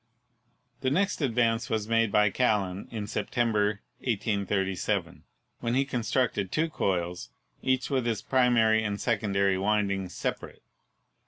The 0.79 0.89
next 0.89 1.21
advance 1.21 1.69
was 1.69 1.87
made 1.87 2.11
by 2.11 2.31
Callan 2.31 2.87
in 2.89 3.05
September, 3.05 3.81
J 4.03 4.17
^37, 4.17 5.21
when 5.59 5.75
he 5.75 5.85
constructed 5.85 6.51
two 6.51 6.71
coils, 6.71 7.29
each 7.61 7.91
with 7.91 8.07
its 8.07 8.23
pri 8.23 8.49
mary 8.49 8.83
and 8.83 8.99
secondary 8.99 9.59
windings 9.59 10.15
separate. 10.15 10.63